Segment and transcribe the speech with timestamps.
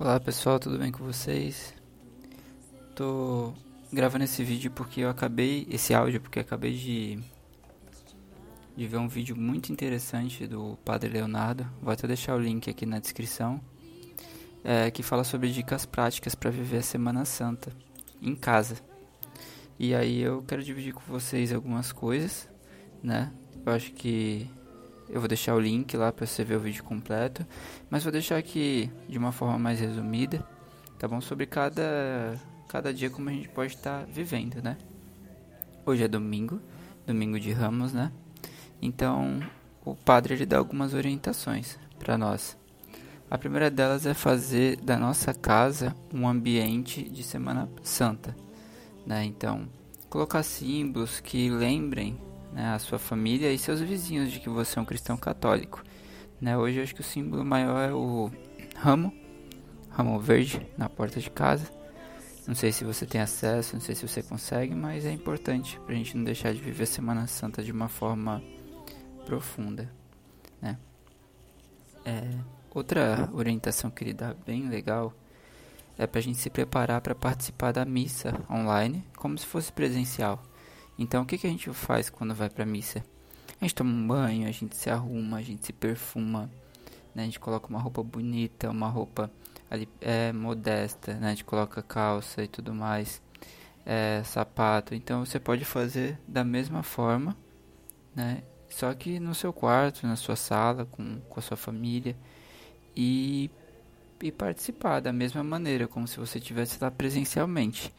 [0.00, 1.74] Olá pessoal, tudo bem com vocês?
[2.96, 3.52] Tô
[3.92, 7.18] gravando esse vídeo porque eu acabei, esse áudio porque acabei de,
[8.74, 11.68] de ver um vídeo muito interessante do Padre Leonardo.
[11.82, 13.60] Vou até deixar o link aqui na descrição,
[14.64, 17.70] é, que fala sobre dicas práticas para viver a Semana Santa
[18.22, 18.76] em casa.
[19.78, 22.48] E aí eu quero dividir com vocês algumas coisas,
[23.02, 23.30] né?
[23.66, 24.50] Eu acho que
[25.12, 27.46] eu vou deixar o link lá para você ver o vídeo completo,
[27.90, 30.46] mas vou deixar aqui de uma forma mais resumida,
[30.98, 31.20] tá bom?
[31.20, 32.38] Sobre cada
[32.68, 34.76] cada dia como a gente pode estar tá vivendo, né?
[35.84, 36.60] Hoje é domingo,
[37.04, 38.12] domingo de Ramos, né?
[38.80, 39.40] Então,
[39.84, 42.56] o padre ele dá algumas orientações para nós.
[43.28, 48.36] A primeira delas é fazer da nossa casa um ambiente de Semana Santa,
[49.04, 49.24] né?
[49.24, 49.68] Então,
[50.08, 52.16] colocar símbolos que lembrem
[52.52, 55.82] né, a sua família e seus vizinhos de que você é um cristão católico.
[56.40, 58.30] Né, hoje eu acho que o símbolo maior é o
[58.76, 59.12] ramo,
[59.90, 61.70] ramo verde na porta de casa.
[62.46, 65.94] Não sei se você tem acesso, não sei se você consegue, mas é importante para
[65.94, 68.42] a gente não deixar de viver a Semana Santa de uma forma
[69.24, 69.88] profunda.
[70.60, 70.76] Né?
[72.04, 72.28] É,
[72.74, 75.14] outra orientação que ele dá bem legal
[75.98, 80.42] é para a gente se preparar para participar da missa online como se fosse presencial.
[80.98, 83.04] Então, o que, que a gente faz quando vai pra missa?
[83.60, 86.50] A gente toma um banho, a gente se arruma, a gente se perfuma,
[87.14, 87.22] né?
[87.22, 89.30] A gente coloca uma roupa bonita, uma roupa
[89.70, 91.28] ali, é, modesta, né?
[91.28, 93.22] A gente coloca calça e tudo mais,
[93.84, 94.94] é, sapato.
[94.94, 97.36] Então, você pode fazer da mesma forma,
[98.14, 98.42] né?
[98.70, 102.16] Só que no seu quarto, na sua sala, com, com a sua família.
[102.96, 103.50] E,
[104.22, 107.92] e participar da mesma maneira, como se você estivesse lá presencialmente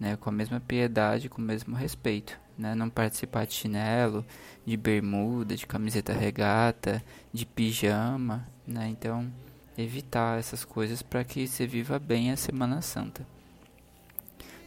[0.00, 4.24] né, com a mesma piedade, com o mesmo respeito, né, não participar de chinelo,
[4.64, 9.30] de bermuda, de camiseta regata, de pijama, né, então
[9.76, 13.26] evitar essas coisas para que você viva bem a Semana Santa.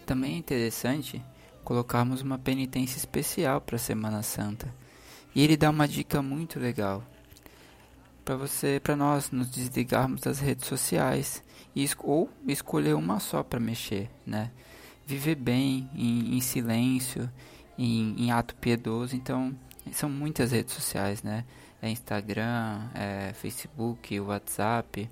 [0.06, 1.22] Também é interessante
[1.64, 4.74] colocarmos uma penitência especial para a Semana Santa.
[5.34, 7.04] E ele dá uma dica muito legal
[8.24, 11.44] para você, para nós nos desligarmos das redes sociais
[11.76, 14.52] e, ou escolher uma só para mexer, né?
[15.06, 17.30] Viver bem em, em silêncio,
[17.78, 19.16] em, em, ato piedoso.
[19.16, 19.56] Então,
[19.92, 21.46] são muitas redes sociais, né?
[21.82, 25.10] É Instagram, é Facebook, WhatsApp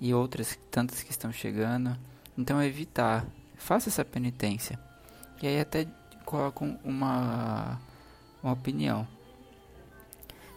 [0.00, 1.96] e outras tantas que estão chegando.
[2.36, 3.26] Então, evitar.
[3.56, 4.78] Faça essa penitência.
[5.42, 5.86] E aí até
[6.24, 7.80] coloco uma,
[8.42, 9.06] uma opinião.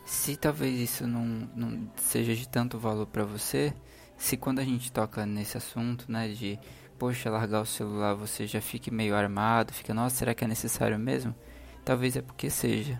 [0.05, 3.73] Se talvez isso não, não seja de tanto valor para você,
[4.17, 6.59] se quando a gente toca nesse assunto, né, de
[7.03, 10.97] poxa, largar o celular você já fique meio armado, fica, nossa, será que é necessário
[10.97, 11.35] mesmo?
[11.83, 12.97] Talvez é porque seja.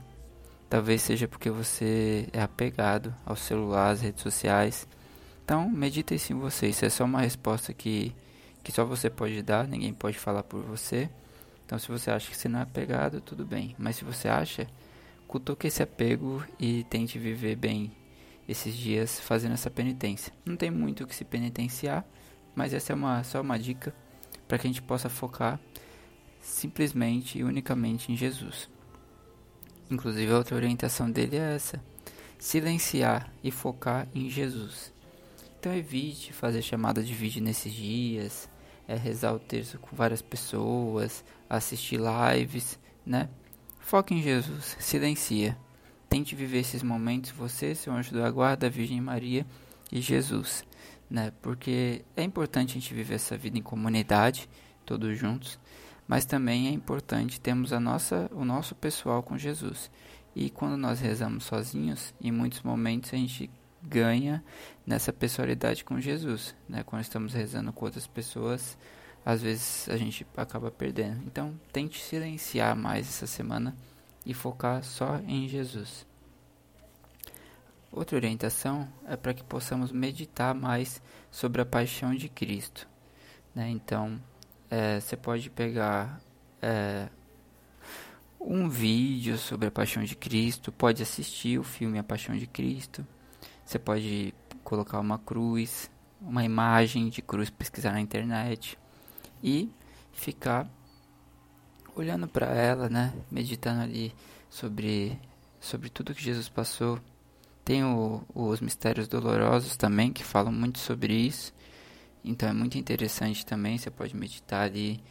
[0.70, 4.86] Talvez seja porque você é apegado ao celular, às redes sociais.
[5.46, 6.68] Então, medita isso em você.
[6.68, 8.14] Isso é só uma resposta que,
[8.62, 11.10] que só você pode dar, ninguém pode falar por você.
[11.66, 13.74] Então, se você acha que você não é apegado, tudo bem.
[13.80, 14.68] Mas se você acha,
[15.30, 17.90] cutuque esse apego e tente viver bem
[18.50, 20.34] esses dias fazendo essa penitência.
[20.46, 22.06] Não tem muito o que se penitenciar
[22.56, 23.94] mas essa é uma, só uma dica
[24.48, 25.60] para que a gente possa focar
[26.40, 28.70] simplesmente e unicamente em Jesus.
[29.90, 31.84] Inclusive, a outra orientação dele é essa:
[32.38, 34.94] silenciar e focar em Jesus.
[35.60, 38.50] Então, evite fazer chamada de vídeo nesses dias,
[38.88, 43.30] é rezar o terço com várias pessoas, assistir lives, né?
[43.80, 45.58] Foque em Jesus, silencia.
[46.10, 49.46] Tente viver esses momentos, você, seu anjo da guarda, Virgem Maria
[49.92, 50.64] e Jesus
[51.10, 51.32] né?
[51.42, 54.50] Porque é importante a gente viver essa vida em comunidade,
[54.86, 55.60] todos juntos,
[56.08, 59.90] mas também é importante termos a nossa, o nosso pessoal com Jesus.
[60.36, 63.50] E quando nós rezamos sozinhos, em muitos momentos a gente
[63.82, 64.44] ganha
[64.86, 66.84] nessa pessoalidade com Jesus, né?
[66.84, 68.78] Quando estamos rezando com outras pessoas,
[69.26, 71.22] às vezes a gente acaba perdendo.
[71.26, 73.76] Então, tente silenciar mais essa semana
[74.26, 76.06] e focar só em Jesus.
[77.96, 81.00] Outra orientação é para que possamos meditar mais
[81.30, 82.90] sobre a paixão de Cristo.
[83.54, 83.70] Né?
[83.70, 84.20] Então,
[84.68, 86.20] é, você pode pegar
[86.60, 87.08] é,
[88.42, 93.06] um vídeo sobre a paixão de Cristo, pode assistir o filme A Paixão de Cristo,
[93.64, 98.76] você pode colocar uma cruz, uma imagem de cruz, pesquisar na internet
[99.44, 99.70] e
[100.12, 100.68] ficar
[101.96, 103.14] olhando para ela, né?
[103.30, 104.16] meditando ali
[104.50, 105.16] sobre,
[105.60, 107.00] sobre tudo que Jesus passou
[107.64, 111.54] tem o, os Mistérios Dolorosos também, que falam muito sobre isso.
[112.24, 115.04] Então é muito interessante também, você pode meditar ali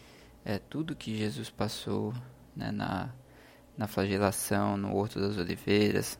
[0.44, 2.14] é, tudo que Jesus passou
[2.56, 3.10] né, na,
[3.76, 6.18] na flagelação, no Horto das Oliveiras,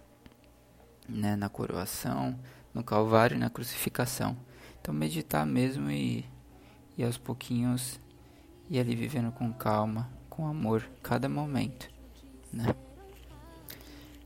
[1.08, 2.38] né, na coroação,
[2.74, 4.36] no Calvário e na crucificação.
[4.80, 6.24] Então meditar mesmo e,
[6.96, 8.00] e aos pouquinhos
[8.68, 11.88] ir ali vivendo com calma, com amor, cada momento,
[12.52, 12.74] né?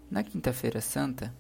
[0.09, 1.35] Na quinta-feira santa,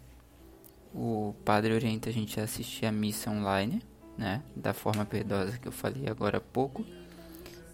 [0.96, 3.82] o padre orienta a gente a assistir a missa online,
[4.16, 4.42] né?
[4.56, 6.86] Da forma piedosa que eu falei agora há pouco.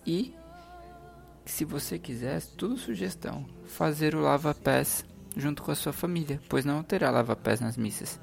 [0.05, 0.35] E
[1.45, 5.05] se você quiser, tudo sugestão, fazer o lava-pés
[5.37, 8.21] junto com a sua família, pois não terá lava-pés nas missas.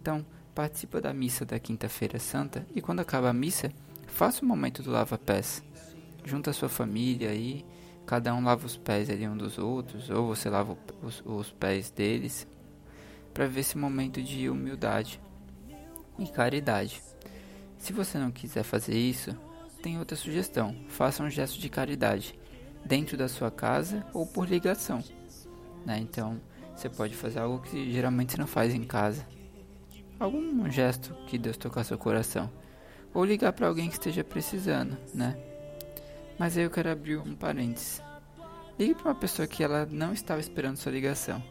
[0.00, 3.72] Então, participa da missa da Quinta-feira Santa e quando acaba a missa,
[4.06, 5.60] faça o momento do lava-pés.
[6.24, 7.64] Junta a sua família aí,
[8.06, 11.90] cada um lava os pés ali um dos outros, ou você lava os, os pés
[11.90, 12.46] deles,
[13.36, 15.20] para ver esse momento de humildade
[16.18, 17.02] e caridade.
[17.76, 19.36] Se você não quiser fazer isso,
[19.82, 22.38] tem outra sugestão: faça um gesto de caridade
[22.82, 25.04] dentro da sua casa ou por ligação.
[25.84, 25.98] Né?
[25.98, 26.40] Então,
[26.74, 29.26] você pode fazer algo que geralmente você não faz em casa
[30.18, 32.50] algum gesto que Deus tocar seu coração.
[33.12, 35.36] Ou ligar para alguém que esteja precisando, né?
[36.38, 38.00] Mas aí eu quero abrir um parênteses.
[38.78, 41.42] Ligue para uma pessoa que ela não estava esperando sua ligação.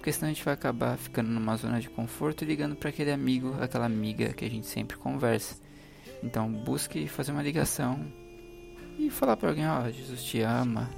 [0.00, 3.12] Porque senão a gente vai acabar ficando numa zona de conforto e ligando para aquele
[3.12, 5.60] amigo, aquela amiga que a gente sempre conversa.
[6.22, 8.10] Então busque fazer uma ligação
[8.98, 10.88] e falar para alguém, ó, oh, Jesus te ama.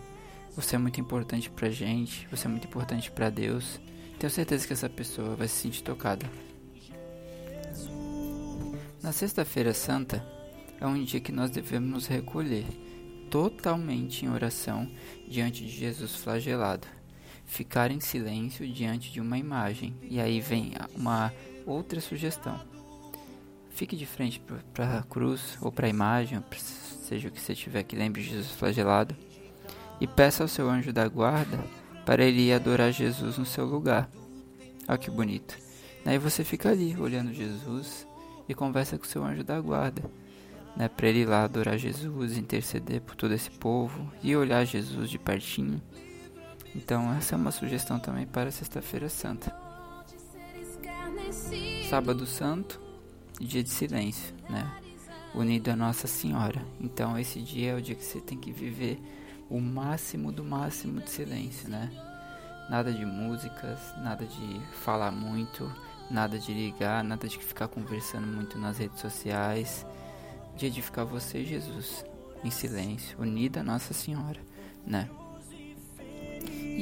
[0.54, 3.80] Você é muito importante pra gente, você é muito importante para Deus.
[4.20, 6.24] Tenho certeza que essa pessoa vai se sentir tocada.
[9.02, 10.24] Na Sexta-feira Santa
[10.80, 12.66] é um dia que nós devemos nos recolher
[13.28, 14.88] totalmente em oração
[15.26, 16.86] diante de Jesus flagelado,
[17.52, 19.94] ficar em silêncio diante de uma imagem.
[20.02, 21.30] E aí vem uma
[21.66, 22.58] outra sugestão.
[23.70, 27.82] Fique de frente para a cruz ou para a imagem, seja o que você tiver
[27.82, 29.14] que lembre de Jesus flagelado,
[30.00, 31.58] e peça ao seu anjo da guarda
[32.06, 34.10] para ele ir adorar Jesus no seu lugar.
[34.88, 35.56] Olha que bonito.
[36.04, 38.06] Aí você fica ali olhando Jesus
[38.48, 40.02] e conversa com seu anjo da guarda,
[40.76, 45.08] né, para ele ir lá adorar Jesus, interceder por todo esse povo e olhar Jesus
[45.08, 45.80] de pertinho.
[46.74, 49.54] Então, essa é uma sugestão também para Sexta-feira Santa.
[51.88, 52.80] Sábado Santo,
[53.40, 54.70] dia de silêncio, né?
[55.34, 56.64] Unido a Nossa Senhora.
[56.80, 59.00] Então, esse dia é o dia que você tem que viver
[59.50, 61.90] o máximo do máximo de silêncio, né?
[62.70, 65.70] Nada de músicas, nada de falar muito,
[66.12, 69.86] Nada de ligar, nada de ficar conversando muito nas redes sociais.
[70.56, 72.04] Dia de ficar você Jesus
[72.44, 74.38] em silêncio, unida a Nossa Senhora,
[74.86, 75.08] né?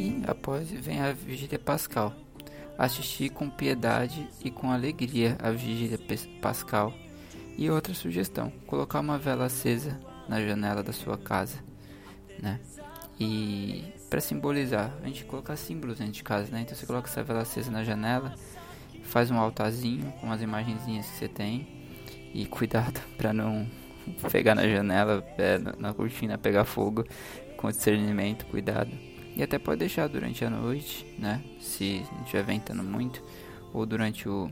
[0.01, 2.15] E após vem a Vigília Pascal.
[2.79, 6.01] Assistir com piedade e com alegria a Vigília
[6.41, 6.95] Pascal.
[7.59, 11.59] E outra sugestão: colocar uma vela acesa na janela da sua casa,
[12.41, 12.59] né?
[13.19, 16.63] E para simbolizar, a gente colocar símbolos dentro de casa, né?
[16.63, 18.35] Então você coloca essa vela acesa na janela
[19.03, 21.69] faz um altarzinho com as imagenzinhas que você tem
[22.33, 23.67] e cuidado para não
[24.33, 27.05] pegar na janela, é, na cortina, pegar fogo
[27.59, 29.10] com discernimento, cuidado.
[29.37, 31.43] E até pode deixar durante a noite, né?
[31.61, 33.23] Se não estiver ventando muito,
[33.73, 34.51] ou durante o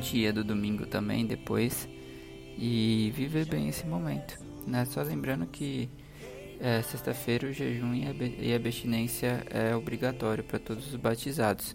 [0.00, 1.88] dia do domingo também, depois.
[2.58, 4.84] E viver bem esse momento, né?
[4.84, 5.88] Só lembrando que
[6.60, 11.74] é, sexta-feira o jejum e a abstinência é obrigatório para todos os batizados.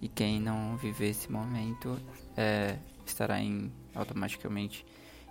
[0.00, 1.98] E quem não viver esse momento
[2.36, 4.86] é, estará em, automaticamente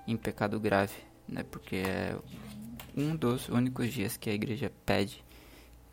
[0.07, 0.93] em pecado grave,
[1.27, 1.43] né?
[1.43, 2.15] Porque é
[2.95, 5.23] um dos únicos dias que a igreja pede,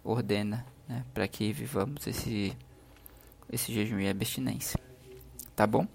[0.07, 1.05] ordena, né?
[1.13, 2.57] Para que vivamos esse,
[3.51, 4.79] esse jejum e abstinência.
[5.55, 5.87] Tá bom?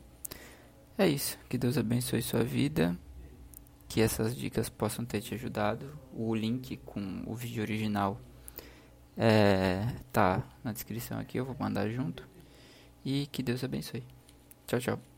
[0.98, 1.38] É isso.
[1.50, 2.98] Que Deus abençoe sua vida.
[3.88, 5.98] Que essas dicas possam ter te ajudado.
[6.14, 8.20] O link com o vídeo original
[9.18, 11.38] é, tá na descrição aqui.
[11.38, 12.28] Eu vou mandar junto.
[13.04, 14.04] E que Deus abençoe.
[14.68, 15.11] Tchau, tchau.